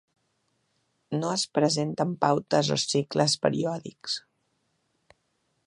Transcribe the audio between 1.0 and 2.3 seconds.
No es presenten